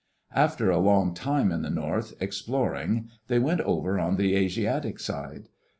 [0.33, 5.49] After a long time in the north, exploring, they went over on the Asiatic side.